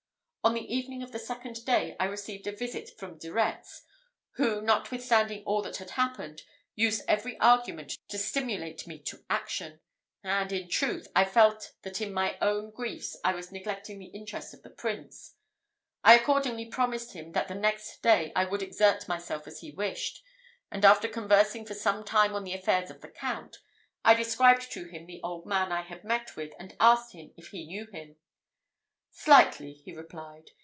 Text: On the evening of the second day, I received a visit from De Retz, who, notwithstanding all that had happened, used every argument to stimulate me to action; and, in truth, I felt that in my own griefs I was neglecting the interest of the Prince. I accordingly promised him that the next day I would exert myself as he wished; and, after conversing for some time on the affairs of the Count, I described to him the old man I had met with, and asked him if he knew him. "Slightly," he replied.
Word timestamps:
On 0.43 0.55
the 0.55 0.73
evening 0.75 1.03
of 1.03 1.11
the 1.11 1.19
second 1.19 1.63
day, 1.67 1.95
I 1.99 2.05
received 2.05 2.47
a 2.47 2.51
visit 2.51 2.89
from 2.97 3.19
De 3.19 3.31
Retz, 3.31 3.83
who, 4.37 4.59
notwithstanding 4.63 5.43
all 5.43 5.61
that 5.61 5.77
had 5.77 5.91
happened, 5.91 6.41
used 6.73 7.03
every 7.07 7.39
argument 7.39 7.95
to 8.07 8.17
stimulate 8.17 8.87
me 8.87 8.97
to 9.03 9.23
action; 9.29 9.81
and, 10.23 10.51
in 10.51 10.67
truth, 10.67 11.07
I 11.15 11.25
felt 11.25 11.73
that 11.83 12.01
in 12.01 12.11
my 12.11 12.39
own 12.41 12.71
griefs 12.71 13.15
I 13.23 13.35
was 13.35 13.51
neglecting 13.51 13.99
the 13.99 14.07
interest 14.07 14.51
of 14.55 14.63
the 14.63 14.71
Prince. 14.71 15.35
I 16.03 16.15
accordingly 16.17 16.65
promised 16.65 17.13
him 17.13 17.33
that 17.33 17.47
the 17.47 17.53
next 17.53 18.01
day 18.01 18.31
I 18.35 18.45
would 18.45 18.63
exert 18.63 19.07
myself 19.07 19.45
as 19.45 19.59
he 19.59 19.69
wished; 19.69 20.23
and, 20.71 20.83
after 20.83 21.07
conversing 21.07 21.67
for 21.67 21.75
some 21.75 22.03
time 22.03 22.33
on 22.33 22.45
the 22.45 22.55
affairs 22.55 22.89
of 22.89 23.01
the 23.01 23.09
Count, 23.09 23.57
I 24.03 24.15
described 24.15 24.71
to 24.71 24.85
him 24.85 25.05
the 25.05 25.21
old 25.21 25.45
man 25.45 25.71
I 25.71 25.83
had 25.83 26.03
met 26.03 26.35
with, 26.35 26.53
and 26.57 26.75
asked 26.79 27.11
him 27.13 27.31
if 27.37 27.49
he 27.49 27.63
knew 27.67 27.85
him. 27.85 28.15
"Slightly," 29.13 29.73
he 29.73 29.91
replied. 29.93 30.51